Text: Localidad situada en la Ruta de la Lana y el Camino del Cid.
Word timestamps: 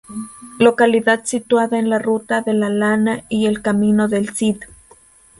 Localidad 0.57 1.25
situada 1.25 1.77
en 1.77 1.91
la 1.91 1.99
Ruta 1.99 2.41
de 2.41 2.55
la 2.55 2.69
Lana 2.69 3.23
y 3.29 3.45
el 3.45 3.61
Camino 3.61 4.07
del 4.07 4.33
Cid. 4.33 4.63